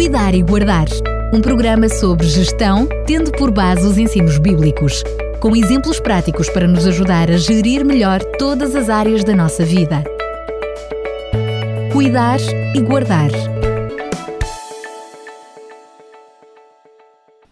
Cuidar 0.00 0.34
e 0.34 0.42
Guardar, 0.42 0.86
um 1.30 1.42
programa 1.42 1.86
sobre 1.86 2.26
gestão, 2.26 2.88
tendo 3.06 3.30
por 3.32 3.50
base 3.50 3.86
os 3.86 3.98
ensinos 3.98 4.38
bíblicos, 4.38 5.04
com 5.40 5.54
exemplos 5.54 6.00
práticos 6.00 6.48
para 6.48 6.66
nos 6.66 6.86
ajudar 6.86 7.30
a 7.30 7.36
gerir 7.36 7.84
melhor 7.84 8.24
todas 8.38 8.74
as 8.74 8.88
áreas 8.88 9.22
da 9.24 9.36
nossa 9.36 9.62
vida. 9.62 10.02
Cuidar 11.92 12.40
e 12.74 12.80
Guardar. 12.80 13.30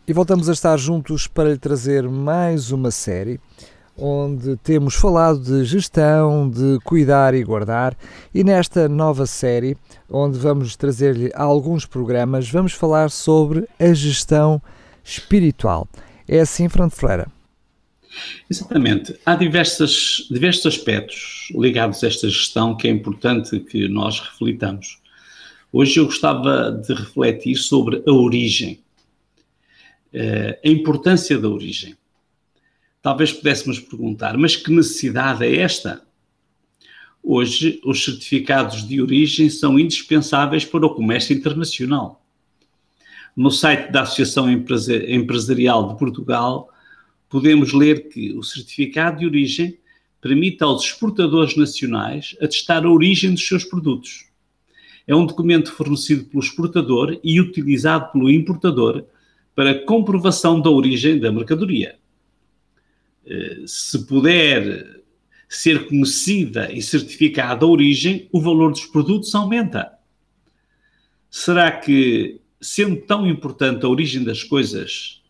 E 0.07 0.13
voltamos 0.15 0.49
a 0.49 0.53
estar 0.55 0.79
juntos 0.79 1.27
para 1.27 1.51
lhe 1.51 1.59
trazer 1.59 2.09
mais 2.09 2.73
uma 2.73 2.91
série 2.91 3.39
onde 3.99 4.57
temos 4.59 4.95
falado 4.95 5.41
de 5.41 5.65
gestão, 5.65 6.49
de 6.49 6.79
cuidar 6.85 7.35
e 7.35 7.43
guardar, 7.43 7.97
e 8.33 8.45
nesta 8.45 8.89
nova 8.89 9.27
série, 9.27 9.77
onde 10.09 10.39
vamos 10.39 10.77
trazer-lhe 10.77 11.31
alguns 11.35 11.85
programas, 11.85 12.49
vamos 12.49 12.73
falar 12.73 13.11
sobre 13.11 13.69
a 13.79 13.93
gestão 13.93 14.63
espiritual. 15.03 15.89
É 16.29 16.41
assim, 16.41 16.69
Fernando 16.69 16.93
Freira? 16.93 17.27
Exatamente. 18.49 19.19
Há 19.27 19.35
diversas, 19.35 20.27
diversos 20.31 20.67
aspectos 20.67 21.49
ligados 21.55 22.03
a 22.05 22.07
esta 22.07 22.29
gestão 22.29 22.77
que 22.77 22.89
é 22.89 22.91
importante 22.91 23.59
que 23.61 23.89
nós 23.89 24.21
reflitamos. 24.21 24.99
Hoje 25.73 25.99
eu 25.99 26.07
gostava 26.07 26.73
de 26.73 26.95
refletir 26.95 27.57
sobre 27.57 28.03
a 28.07 28.13
origem, 28.13 28.81
eh, 30.13 30.59
a 30.65 30.69
importância 30.69 31.39
da 31.39 31.49
origem 31.49 31.95
talvez 33.09 33.33
pudéssemos 33.33 33.81
perguntar, 33.81 34.37
mas 34.37 34.55
que 34.55 34.71
necessidade 34.71 35.43
é 35.43 35.57
esta? 35.63 36.03
Hoje, 37.23 37.81
os 37.83 38.05
certificados 38.05 38.87
de 38.87 39.01
origem 39.01 39.49
são 39.49 39.79
indispensáveis 39.79 40.63
para 40.63 40.85
o 40.85 40.95
comércio 40.95 41.35
internacional. 41.35 42.23
No 43.35 43.51
site 43.51 43.91
da 43.91 44.03
Associação 44.03 44.47
Empresarial 44.51 45.89
de 45.89 45.99
Portugal, 45.99 46.69
podemos 47.31 47.73
ler 47.73 48.11
que 48.11 48.35
o 48.35 48.43
certificado 48.43 49.21
de 49.21 49.25
origem 49.25 49.79
permite 50.21 50.63
aos 50.63 50.85
exportadores 50.85 51.57
nacionais 51.57 52.37
atestar 52.43 52.85
a 52.85 52.91
origem 52.91 53.31
dos 53.31 53.49
seus 53.49 53.65
produtos. 53.65 54.27
É 55.07 55.17
um 55.17 55.25
documento 55.25 55.73
fornecido 55.73 56.27
pelo 56.27 56.43
exportador 56.43 57.19
e 57.25 57.41
utilizado 57.41 58.13
pelo 58.13 58.31
importador 58.31 59.03
para 59.55 59.83
comprovação 59.87 60.61
da 60.61 60.69
origem 60.69 61.19
da 61.19 61.33
mercadoria 61.33 61.99
se 63.67 64.07
puder 64.07 64.99
ser 65.49 65.87
conhecida 65.89 66.71
e 66.71 66.83
certificada 66.83 67.65
a 67.65 67.69
origem, 67.69 68.29
o 68.31 68.41
valor 68.41 68.71
dos 68.71 68.85
produtos 68.85 69.35
aumenta. 69.35 69.93
Será 71.31 71.71
que, 71.73 72.41
sendo 72.61 72.97
tão 72.97 73.27
importante 73.27 73.85
a 73.85 73.89
origem 73.89 74.23
das 74.23 74.43
coisas, 74.43 75.23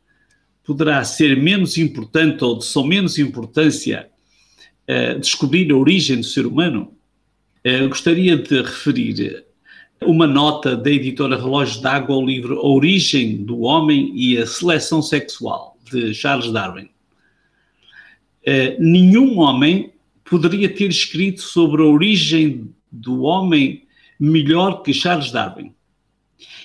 poderá 0.65 1.03
ser 1.05 1.41
menos 1.41 1.79
importante 1.79 2.43
ou 2.45 2.59
de 2.59 2.65
só 2.65 2.83
menos 2.83 3.19
importância 3.19 4.09
uh, 4.89 5.19
descobrir 5.19 5.71
a 5.71 5.77
origem 5.77 6.17
do 6.17 6.27
ser 6.27 6.47
humano? 6.47 6.93
Uh, 7.65 7.89
gostaria 7.89 8.37
de 8.37 8.63
referir 8.63 9.45
uma 10.03 10.27
nota 10.27 10.77
da 10.77 10.91
editora 10.91 11.37
Relógio 11.37 11.81
d'Água 11.81 12.15
ao 12.15 12.25
livro 12.25 12.59
A 12.59 12.67
Origem 12.67 13.45
do 13.45 13.61
Homem 13.61 14.13
e 14.15 14.39
a 14.39 14.47
Seleção 14.47 15.03
Sexual, 15.03 15.77
de 15.91 16.15
Charles 16.15 16.53
Darwin. 16.53 16.89
Eh, 18.51 18.79
nenhum 18.81 19.41
homem 19.41 19.93
poderia 20.25 20.75
ter 20.75 20.89
escrito 20.89 21.43
sobre 21.43 21.83
a 21.83 21.85
origem 21.85 22.73
do 22.91 23.21
homem 23.21 23.83
melhor 24.19 24.83
que 24.83 24.95
Charles 24.95 25.31
Darwin. 25.31 25.75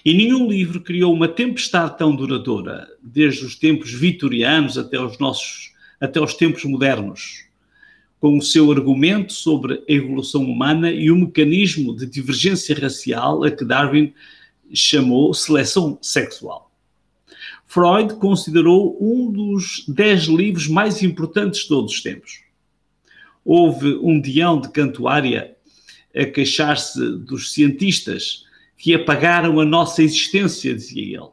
E 0.06 0.14
nenhum 0.14 0.50
livro 0.50 0.80
criou 0.80 1.14
uma 1.14 1.28
tempestade 1.28 1.98
tão 1.98 2.16
duradoura, 2.16 2.88
desde 3.03 3.44
os 3.44 3.58
tempos 3.58 3.92
vitorianos 3.92 4.78
até 4.78 4.98
os 4.98 5.20
nossos, 5.20 5.73
até 6.00 6.22
os 6.22 6.35
tempos 6.35 6.63
modernos, 6.63 7.44
com 8.18 8.38
o 8.38 8.41
seu 8.41 8.72
argumento 8.72 9.34
sobre 9.34 9.74
a 9.74 9.91
evolução 9.91 10.46
humana 10.46 10.90
e 10.90 11.12
o 11.12 11.18
mecanismo 11.18 11.94
de 11.94 12.06
divergência 12.06 12.80
racial 12.80 13.44
a 13.44 13.52
que 13.52 13.66
Darwin 13.66 14.13
chamou 14.74 15.34
seleção 15.34 16.00
sexual. 16.02 16.72
Freud 17.73 18.17
considerou 18.17 18.95
um 19.01 19.31
dos 19.31 19.84
dez 19.88 20.25
livros 20.25 20.67
mais 20.67 21.01
importantes 21.01 21.61
de 21.61 21.69
todos 21.69 21.95
os 21.95 22.03
tempos. 22.03 22.44
Houve 23.44 23.95
um 23.95 24.22
dião 24.22 24.61
de 24.61 24.69
cantuária 24.69 25.57
a 26.16 26.23
queixar-se 26.23 27.17
dos 27.17 27.51
cientistas 27.51 28.44
que 28.78 28.94
apagaram 28.94 29.59
a 29.59 29.66
nossa 29.66 30.03
existência, 30.03 30.75
dizia 30.75 31.17
ele. 31.17 31.29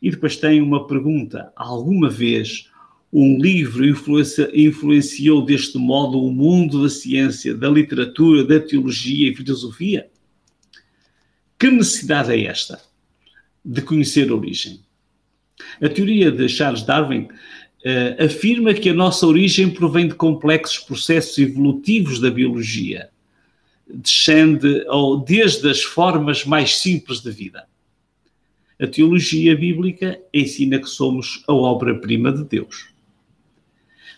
E 0.00 0.10
depois 0.10 0.34
tem 0.34 0.62
uma 0.62 0.86
pergunta: 0.86 1.52
alguma 1.54 2.08
vez 2.08 2.70
um 3.12 3.36
livro 3.36 3.86
influencia, 3.86 4.50
influenciou 4.54 5.44
deste 5.44 5.76
modo 5.76 6.22
o 6.22 6.32
mundo 6.32 6.82
da 6.82 6.88
ciência, 6.88 7.54
da 7.54 7.68
literatura, 7.68 8.44
da 8.44 8.58
teologia 8.58 9.30
e 9.30 9.36
filosofia? 9.36 10.08
Que 11.58 11.70
necessidade 11.70 12.32
é 12.32 12.46
esta 12.46 12.80
de 13.62 13.82
conhecer 13.82 14.30
a 14.30 14.34
origem? 14.34 14.82
A 15.80 15.88
teoria 15.88 16.30
de 16.30 16.48
Charles 16.48 16.82
Darwin 16.82 17.22
uh, 17.22 18.24
afirma 18.24 18.74
que 18.74 18.90
a 18.90 18.94
nossa 18.94 19.26
origem 19.26 19.70
provém 19.70 20.08
de 20.08 20.14
complexos 20.14 20.78
processos 20.78 21.38
evolutivos 21.38 22.20
da 22.20 22.30
biologia, 22.30 23.10
descende 23.86 24.84
ou 24.88 25.18
desde 25.18 25.68
as 25.68 25.82
formas 25.82 26.44
mais 26.44 26.78
simples 26.78 27.20
da 27.20 27.30
vida. 27.30 27.66
A 28.80 28.86
teologia 28.86 29.56
bíblica 29.56 30.20
ensina 30.32 30.80
que 30.80 30.88
somos 30.88 31.44
a 31.46 31.52
obra-prima 31.52 32.32
de 32.32 32.44
Deus. 32.44 32.88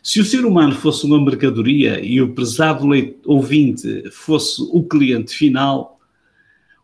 Se 0.02 0.20
o 0.20 0.24
ser 0.24 0.46
humano 0.46 0.72
fosse 0.72 1.04
uma 1.04 1.22
mercadoria 1.22 2.00
e 2.00 2.22
o 2.22 2.32
prezado 2.32 2.86
ouvinte 3.24 4.08
fosse 4.10 4.62
o 4.70 4.84
cliente 4.84 5.34
final, 5.34 6.00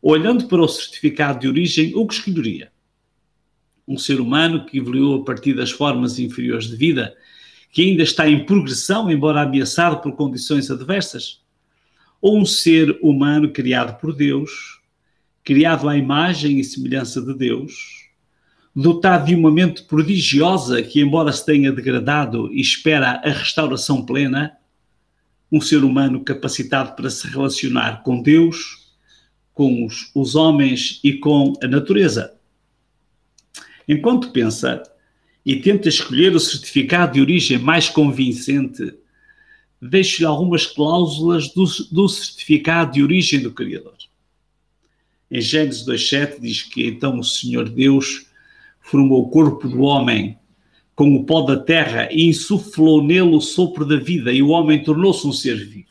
olhando 0.03 0.49
para 0.49 0.61
o 0.61 0.69
certificado 0.69 1.39
de 1.39 1.49
origem, 1.49 1.93
o 1.95 2.05
que 2.05 2.15
escolheria? 2.15 2.72
Um 3.87 3.99
ser 3.99 4.21
humano 4.21 4.65
que 4.65 4.79
evoluiu 4.79 5.15
a 5.15 5.25
partir 5.25 5.55
das 5.55 5.71
formas 5.71 6.19
inferiores 6.19 6.69
de 6.69 6.77
vida, 6.77 7.15
que 7.71 7.83
ainda 7.83 8.03
está 8.03 8.29
em 8.29 8.45
progressão, 8.45 9.11
embora 9.11 9.43
ameaçado 9.43 10.01
por 10.01 10.13
condições 10.13 10.71
adversas? 10.71 11.41
Ou 12.21 12.39
um 12.39 12.47
ser 12.47 12.99
humano 13.03 13.51
criado 13.51 13.99
por 13.99 14.15
Deus, 14.15 14.81
criado 15.43 15.89
à 15.89 15.97
imagem 15.97 16.61
e 16.61 16.65
semelhança 16.65 17.21
de 17.21 17.35
Deus, 17.35 18.03
dotado 18.75 19.27
de 19.27 19.35
uma 19.35 19.51
mente 19.51 19.83
prodigiosa 19.83 20.83
que, 20.83 21.01
embora 21.01 21.33
se 21.33 21.45
tenha 21.45 21.73
degradado 21.73 22.53
e 22.53 22.61
espera 22.61 23.21
a 23.25 23.31
restauração 23.31 24.05
plena, 24.05 24.57
um 25.51 25.61
ser 25.61 25.85
humano 25.85 26.25
capacitado 26.25 26.97
para 26.97 27.11
se 27.11 27.27
relacionar 27.27 28.03
com 28.03 28.23
Deus, 28.23 28.91
com 29.53 29.85
os, 29.85 30.11
os 30.15 30.35
homens 30.35 30.99
e 31.05 31.13
com 31.13 31.53
a 31.63 31.67
natureza. 31.67 32.35
Enquanto 33.89 34.31
pensa 34.31 34.83
e 35.45 35.57
tenta 35.57 35.89
escolher 35.89 36.35
o 36.35 36.41
certificado 36.41 37.15
de 37.15 37.21
origem 37.21 37.59
mais 37.59 37.89
convincente, 37.89 38.95
deixo-lhe 39.81 40.27
algumas 40.27 40.67
cláusulas 40.67 41.49
do, 41.53 41.65
do, 41.91 42.09
certificado 42.09 42.93
de 42.93 43.03
origem 43.03 43.41
do 43.41 43.51
Criador. 43.51 43.97
Em 45.31 45.41
Gênesis 45.41 45.85
2,7 45.85 46.41
diz 46.41 46.63
que 46.63 46.87
então 46.87 47.19
o 47.19 47.25
Senhor 47.25 47.69
Deus 47.69 48.27
formou 48.81 49.23
o 49.23 49.29
corpo 49.29 49.69
do 49.69 49.81
homem 49.83 50.39
com 50.95 51.15
o 51.17 51.25
pó 51.25 51.41
da 51.41 51.57
terra 51.57 52.09
e 52.13 52.29
insuflou 52.29 53.03
nele 53.03 53.35
o 53.35 53.41
sopro 53.41 53.85
da 53.85 53.97
vida, 53.97 54.31
e 54.31 54.43
o 54.43 54.51
homem 54.51 54.83
tornou-se 54.83 55.27
um 55.27 55.33
ser 55.33 55.57
vivo. 55.57 55.89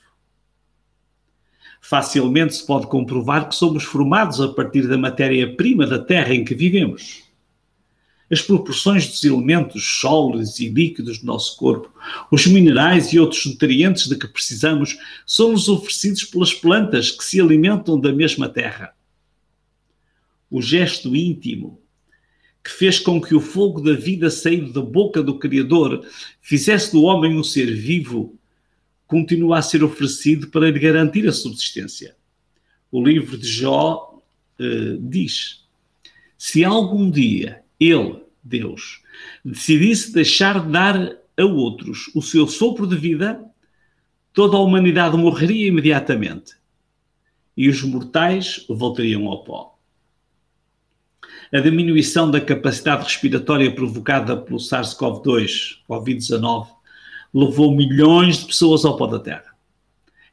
Facilmente 1.81 2.55
se 2.55 2.65
pode 2.65 2.85
comprovar 2.87 3.49
que 3.49 3.55
somos 3.55 3.83
formados 3.83 4.39
a 4.39 4.47
partir 4.49 4.87
da 4.87 4.97
matéria-prima 4.97 5.87
da 5.87 5.97
terra 5.97 6.33
em 6.33 6.45
que 6.45 6.53
vivemos 6.53 7.30
as 8.31 8.41
proporções 8.41 9.07
dos 9.07 9.23
elementos 9.25 9.99
sólidos 9.99 10.57
e 10.59 10.69
líquidos 10.69 11.19
do 11.19 11.25
nosso 11.25 11.57
corpo, 11.57 11.93
os 12.31 12.47
minerais 12.47 13.11
e 13.11 13.19
outros 13.19 13.45
nutrientes 13.45 14.07
de 14.07 14.15
que 14.15 14.27
precisamos 14.27 14.97
são-nos 15.27 15.67
oferecidos 15.67 16.23
pelas 16.23 16.53
plantas 16.53 17.11
que 17.11 17.23
se 17.25 17.41
alimentam 17.41 17.99
da 17.99 18.13
mesma 18.13 18.47
terra. 18.47 18.93
O 20.49 20.61
gesto 20.61 21.13
íntimo 21.13 21.81
que 22.63 22.71
fez 22.71 22.99
com 22.99 23.19
que 23.19 23.35
o 23.35 23.41
fogo 23.41 23.81
da 23.81 23.93
vida 23.93 24.29
saído 24.29 24.71
da 24.71 24.81
boca 24.81 25.21
do 25.21 25.37
Criador 25.37 26.05
fizesse 26.39 26.91
do 26.91 27.03
homem 27.03 27.37
um 27.37 27.43
ser 27.43 27.73
vivo, 27.73 28.37
continua 29.07 29.57
a 29.57 29.61
ser 29.61 29.83
oferecido 29.83 30.47
para 30.47 30.69
lhe 30.69 30.79
garantir 30.79 31.27
a 31.27 31.33
subsistência. 31.33 32.15
O 32.91 33.03
livro 33.03 33.37
de 33.37 33.47
Jó 33.47 34.21
uh, 34.59 34.97
diz: 35.09 35.65
Se 36.37 36.63
algum 36.63 37.09
dia 37.09 37.63
ele, 37.81 38.21
Deus, 38.43 39.01
decidisse 39.43 40.13
deixar 40.13 40.63
de 40.63 40.71
dar 40.71 41.17
a 41.37 41.45
outros 41.45 42.11
o 42.13 42.21
seu 42.21 42.47
sopro 42.47 42.85
de 42.85 42.95
vida, 42.95 43.43
toda 44.31 44.55
a 44.55 44.59
humanidade 44.59 45.17
morreria 45.17 45.67
imediatamente 45.67 46.53
e 47.57 47.67
os 47.67 47.81
mortais 47.81 48.65
voltariam 48.69 49.27
ao 49.27 49.43
pó. 49.43 49.77
a 51.53 51.59
diminuição 51.59 52.31
da 52.31 52.39
capacidade 52.39 53.03
respiratória 53.03 53.73
provocada 53.73 54.37
pelo 54.37 54.57
SARS-CoV-2, 54.57 55.79
Covid-19, 55.89 56.67
levou 57.33 57.75
milhões 57.75 58.37
de 58.37 58.45
pessoas 58.45 58.85
ao 58.85 58.95
pó 58.95 59.07
da 59.07 59.19
Terra. 59.19 59.53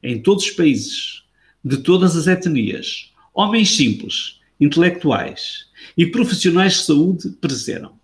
Em 0.01 0.23
todos 0.23 0.45
os 0.45 0.51
países, 0.51 1.25
de 1.65 1.79
todas 1.79 2.15
as 2.17 2.29
etnias, 2.29 3.13
homens 3.35 3.75
simples, 3.75 4.38
intelectuais 4.61 5.67
e 5.97 6.07
profissionais 6.07 6.75
de 6.75 6.83
saúde 6.85 7.31
pereceram. 7.41 7.99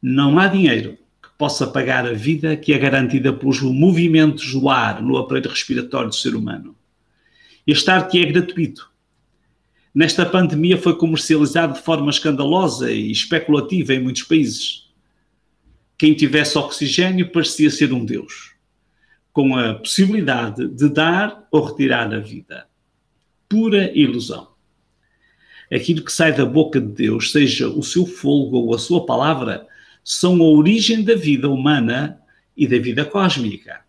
Não 0.00 0.38
há 0.38 0.46
dinheiro 0.46 0.98
que 1.22 1.28
possa 1.38 1.66
pagar 1.66 2.06
a 2.06 2.12
vida 2.12 2.56
que 2.56 2.72
é 2.72 2.78
garantida 2.78 3.32
pelos 3.32 3.60
movimentos 3.60 4.52
do 4.52 4.68
ar 4.68 5.02
no 5.02 5.16
aparelho 5.16 5.50
respiratório 5.50 6.10
do 6.10 6.14
ser 6.14 6.34
humano. 6.34 6.76
Este 7.66 7.90
ar 7.90 8.08
que 8.08 8.20
é 8.20 8.26
gratuito. 8.26 8.90
Nesta 9.94 10.26
pandemia 10.26 10.76
foi 10.76 10.96
comercializado 10.96 11.74
de 11.74 11.80
forma 11.80 12.10
escandalosa 12.10 12.90
e 12.90 13.10
especulativa 13.10 13.94
em 13.94 14.02
muitos 14.02 14.24
países. 14.24 14.90
Quem 15.96 16.12
tivesse 16.14 16.58
oxigênio 16.58 17.30
parecia 17.30 17.70
ser 17.70 17.92
um 17.92 18.04
Deus, 18.04 18.52
com 19.32 19.56
a 19.56 19.74
possibilidade 19.74 20.68
de 20.68 20.88
dar 20.88 21.46
ou 21.50 21.64
retirar 21.64 22.12
a 22.12 22.18
vida. 22.18 22.66
Pura 23.48 23.90
ilusão. 23.96 24.53
Aquilo 25.74 26.04
que 26.04 26.12
sai 26.12 26.32
da 26.32 26.44
boca 26.44 26.80
de 26.80 26.86
Deus, 26.86 27.32
seja 27.32 27.68
o 27.68 27.82
seu 27.82 28.06
fogo 28.06 28.58
ou 28.58 28.74
a 28.74 28.78
sua 28.78 29.04
palavra, 29.04 29.66
são 30.04 30.40
a 30.40 30.44
origem 30.44 31.02
da 31.02 31.14
vida 31.14 31.48
humana 31.48 32.20
e 32.56 32.66
da 32.66 32.78
vida 32.78 33.04
cósmica. 33.04 33.80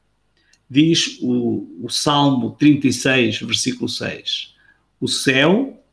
Diz 0.69 1.19
o, 1.21 1.67
o 1.83 1.89
Salmo 1.89 2.51
36, 2.57 3.41
versículo 3.41 3.87
6. 3.87 4.55
O 4.99 5.07
céu 5.07 5.83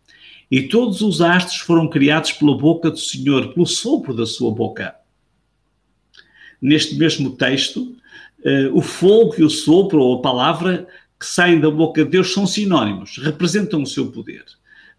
e 0.50 0.62
todos 0.62 1.00
os 1.03 1.21
astros 1.21 1.61
foram 1.61 1.89
criados 1.89 2.33
pela 2.33 2.56
boca 2.56 2.91
do 2.91 2.99
Senhor, 2.99 3.53
pelo 3.53 3.67
sopro 3.67 4.15
da 4.15 4.25
sua 4.25 4.50
boca 4.50 4.94
neste 6.62 6.94
mesmo 6.94 7.31
texto, 7.31 7.97
uh, 8.44 8.73
o 8.73 8.81
fogo 8.81 9.35
e 9.39 9.43
o 9.43 9.50
sopro, 9.50 10.00
ou 10.00 10.19
a 10.19 10.23
palavra 10.23 10.87
que 11.19 11.27
saem 11.27 11.61
da 11.61 11.69
boca 11.69 12.05
de 12.05 12.11
Deus, 12.12 12.33
são 12.33 12.47
sinónimos, 12.47 13.19
representam 13.19 13.83
o 13.83 13.87
seu 13.87 14.12
poder. 14.12 14.44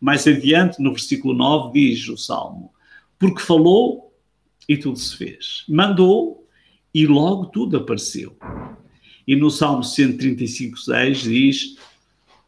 Mais 0.03 0.27
adiante, 0.27 0.81
no 0.81 0.91
versículo 0.91 1.33
9, 1.33 1.79
diz 1.79 2.09
o 2.09 2.17
Salmo: 2.17 2.73
Porque 3.17 3.41
falou 3.41 4.13
e 4.67 4.75
tudo 4.75 4.99
se 4.99 5.15
fez, 5.15 5.63
mandou 5.69 6.45
e 6.93 7.07
logo 7.07 7.45
tudo 7.45 7.77
apareceu. 7.77 8.35
E 9.25 9.33
no 9.33 9.49
Salmo 9.49 9.81
135, 9.81 10.77
6 10.77 11.21
diz: 11.21 11.77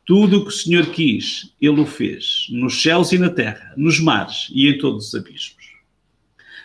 Tudo 0.06 0.40
o 0.40 0.42
que 0.42 0.50
o 0.50 0.52
Senhor 0.52 0.88
quis, 0.88 1.54
Ele 1.62 1.80
o 1.80 1.86
fez, 1.86 2.48
nos 2.50 2.82
céus 2.82 3.14
e 3.14 3.18
na 3.18 3.30
terra, 3.30 3.74
nos 3.78 4.02
mares 4.02 4.50
e 4.52 4.68
em 4.68 4.78
todos 4.78 5.08
os 5.08 5.16
abismos. 5.16 5.76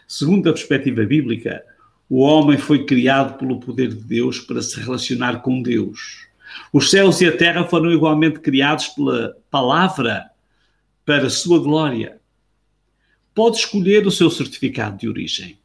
Segundo 0.08 0.50
a 0.50 0.52
perspectiva 0.52 1.04
bíblica, 1.04 1.62
o 2.08 2.18
homem 2.18 2.58
foi 2.58 2.84
criado 2.84 3.38
pelo 3.38 3.60
poder 3.60 3.90
de 3.90 4.02
Deus 4.02 4.40
para 4.40 4.60
se 4.60 4.80
relacionar 4.80 5.40
com 5.40 5.62
Deus. 5.62 6.26
Os 6.72 6.90
céus 6.90 7.20
e 7.20 7.26
a 7.26 7.36
terra 7.36 7.62
foram 7.62 7.92
igualmente 7.92 8.40
criados 8.40 8.88
pela 8.88 9.36
palavra 9.52 10.29
para 11.04 11.26
a 11.26 11.30
sua 11.30 11.58
glória. 11.58 12.20
Pode 13.34 13.58
escolher 13.58 14.06
o 14.06 14.10
seu 14.10 14.30
certificado 14.30 14.98
de 14.98 15.08
origem. 15.08 15.58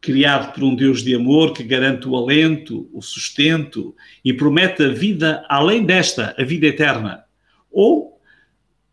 Criado 0.00 0.52
por 0.52 0.64
um 0.64 0.74
Deus 0.74 1.02
de 1.02 1.14
amor 1.14 1.52
que 1.52 1.62
garante 1.62 2.06
o 2.06 2.16
alento, 2.16 2.88
o 2.92 3.00
sustento 3.00 3.94
e 4.24 4.32
promete 4.32 4.82
a 4.82 4.88
vida 4.88 5.44
além 5.48 5.84
desta, 5.84 6.34
a 6.38 6.44
vida 6.44 6.66
eterna. 6.66 7.24
Ou 7.70 8.20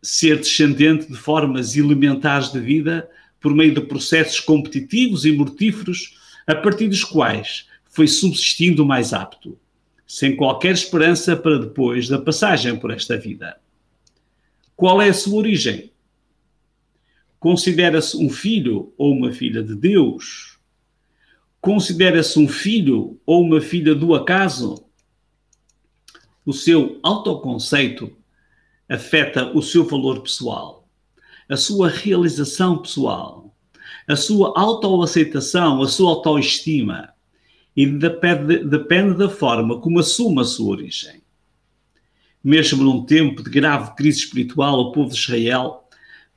ser 0.02 0.38
descendente 0.38 1.06
de 1.06 1.16
formas 1.16 1.76
elementares 1.76 2.50
de 2.50 2.58
vida 2.58 3.08
por 3.40 3.54
meio 3.54 3.74
de 3.74 3.82
processos 3.82 4.40
competitivos 4.40 5.24
e 5.24 5.32
mortíferos 5.32 6.18
a 6.46 6.54
partir 6.54 6.88
dos 6.88 7.04
quais 7.04 7.66
foi 7.88 8.08
subsistindo 8.08 8.84
mais 8.84 9.12
apto, 9.12 9.58
sem 10.06 10.34
qualquer 10.34 10.72
esperança 10.72 11.36
para 11.36 11.58
depois 11.58 12.08
da 12.08 12.18
passagem 12.18 12.76
por 12.76 12.90
esta 12.90 13.16
vida. 13.16 13.61
Qual 14.82 15.00
é 15.00 15.10
a 15.10 15.14
sua 15.14 15.36
origem? 15.36 15.92
Considera-se 17.38 18.16
um 18.16 18.28
filho 18.28 18.92
ou 18.98 19.12
uma 19.12 19.30
filha 19.30 19.62
de 19.62 19.76
Deus? 19.76 20.58
Considera-se 21.60 22.36
um 22.36 22.48
filho 22.48 23.16
ou 23.24 23.44
uma 23.44 23.60
filha 23.60 23.94
do 23.94 24.12
acaso? 24.12 24.84
O 26.44 26.52
seu 26.52 26.98
autoconceito 27.00 28.10
afeta 28.88 29.56
o 29.56 29.62
seu 29.62 29.84
valor 29.84 30.20
pessoal, 30.20 30.88
a 31.48 31.56
sua 31.56 31.88
realização 31.88 32.78
pessoal, 32.78 33.54
a 34.08 34.16
sua 34.16 34.52
autoaceitação, 34.58 35.80
a 35.80 35.86
sua 35.86 36.10
autoestima. 36.10 37.10
E 37.76 37.86
depende, 37.86 38.64
depende 38.64 39.16
da 39.16 39.28
forma 39.28 39.80
como 39.80 40.00
assume 40.00 40.40
a 40.40 40.44
sua 40.44 40.72
origem. 40.72 41.21
Mesmo 42.42 42.82
num 42.82 43.04
tempo 43.04 43.42
de 43.42 43.50
grave 43.50 43.94
crise 43.94 44.20
espiritual, 44.20 44.78
o 44.80 44.92
povo 44.92 45.10
de 45.10 45.16
Israel, 45.16 45.88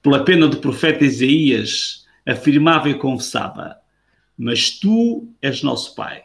pela 0.01 0.23
pena 0.23 0.47
do 0.47 0.57
profeta 0.57 1.03
Isaías, 1.03 2.05
afirmava 2.25 2.89
e 2.89 2.93
confessava: 2.93 3.77
Mas 4.37 4.71
tu 4.71 5.27
és 5.41 5.63
nosso 5.63 5.95
Pai. 5.95 6.23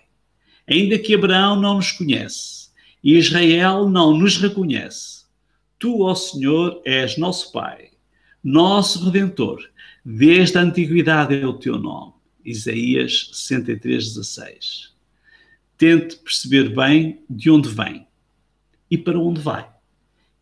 Ainda 0.68 0.98
que 0.98 1.14
Abraão 1.14 1.56
não 1.56 1.76
nos 1.76 1.92
conhece 1.92 2.70
e 3.02 3.16
Israel 3.16 3.88
não 3.88 4.16
nos 4.16 4.36
reconhece, 4.36 5.24
tu, 5.78 6.02
ó 6.02 6.14
Senhor, 6.14 6.82
és 6.84 7.16
nosso 7.16 7.50
Pai, 7.50 7.90
nosso 8.44 9.04
Redentor, 9.04 9.70
Desde 10.04 10.56
a 10.56 10.62
antiguidade 10.62 11.34
é 11.34 11.46
o 11.46 11.52
teu 11.52 11.78
nome. 11.78 12.14
Isaías 12.44 13.30
63, 13.32 14.14
16. 14.14 14.94
Tente 15.76 16.16
perceber 16.16 16.74
bem 16.74 17.22
de 17.28 17.50
onde 17.50 17.68
vem 17.68 18.06
e 18.90 18.98
para 18.98 19.18
onde 19.18 19.40
vai. 19.40 19.66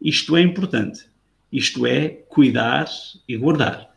Isto 0.01 0.37
é 0.37 0.43
importante. 0.43 1.07
Isto 1.53 1.87
é 1.87 2.09
cuidar 2.09 2.87
e 3.29 3.37
guardar. 3.37 3.89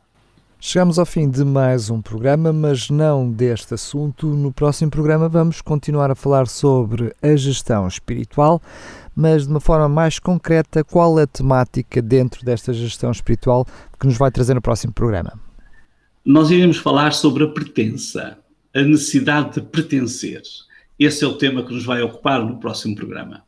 Chegamos 0.60 1.00
ao 1.00 1.06
fim 1.06 1.30
de 1.30 1.44
mais 1.44 1.90
um 1.90 2.02
programa, 2.02 2.54
mas 2.54 2.90
não 2.90 3.32
deste 3.32 3.74
assunto. 3.74 4.28
No 4.28 4.52
próximo 4.52 4.92
programa 4.92 5.28
vamos 5.28 5.62
continuar 5.62 6.12
a 6.12 6.16
falar 6.16 6.48
sobre 6.48 7.14
a 7.22 7.36
gestão 7.36 7.88
espiritual, 7.88 8.62
mas 9.16 9.48
de 9.48 9.50
uma 9.50 9.60
forma 9.60 9.90
mais 9.90 10.20
concreta, 10.20 10.84
qual 10.84 11.18
a 11.18 11.26
temática 11.26 12.02
dentro 12.02 12.46
desta 12.46 12.74
gestão 12.74 13.12
espiritual 13.12 13.66
que 14.00 14.06
nos 14.06 14.18
vai 14.18 14.30
trazer 14.30 14.54
no 14.54 14.62
próximo 14.62 14.94
programa? 14.94 15.40
nós 16.24 16.52
iremos 16.52 16.78
falar 16.78 17.14
sobre 17.14 17.44
a 17.44 17.48
pertença, 17.48 18.38
a 18.74 18.82
necessidade 18.82 19.56
de 19.56 19.62
pertencer. 19.62 20.42
Esse 20.98 21.24
é 21.24 21.28
o 21.28 21.34
tema 21.34 21.64
que 21.64 21.74
nos 21.74 21.84
vai 21.84 22.02
ocupar 22.02 22.46
no 22.46 22.60
próximo 22.60 22.96
programa. 22.96 23.44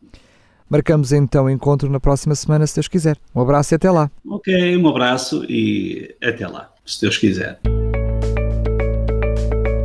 Marcamos 0.74 1.14
então 1.14 1.46
o 1.46 1.50
encontro 1.52 1.88
na 1.88 2.00
próxima 2.00 2.34
semana, 2.34 2.66
se 2.66 2.74
Deus 2.74 2.88
quiser. 2.88 3.16
Um 3.36 3.42
abraço 3.42 3.72
e 3.72 3.76
até 3.76 3.92
lá. 3.92 4.10
Ok, 4.28 4.76
um 4.76 4.88
abraço 4.88 5.46
e 5.48 6.16
até 6.20 6.48
lá, 6.48 6.72
se 6.84 7.00
Deus 7.00 7.16
quiser. 7.16 7.60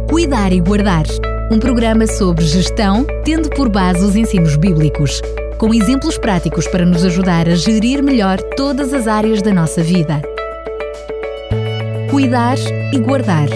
Cuidar 0.09 0.51
e 0.51 0.59
Guardar 0.63 1.05
um 1.53 1.59
programa 1.59 2.07
sobre 2.07 2.47
gestão, 2.47 3.05
tendo 3.23 3.51
por 3.51 3.69
base 3.69 4.03
os 4.03 4.17
ensinos 4.17 4.57
bíblicos, 4.57 5.21
com 5.59 5.75
exemplos 5.75 6.17
práticos 6.17 6.67
para 6.67 6.87
nos 6.87 7.05
ajudar 7.05 7.47
a 7.51 7.55
gerir 7.55 8.03
melhor 8.03 8.39
todas 8.57 8.95
as 8.95 9.07
áreas 9.07 9.43
da 9.43 9.53
nossa 9.53 9.83
vida 9.83 10.23
cuidar 12.19 12.57
e 12.93 12.99
guardar. 12.99 13.49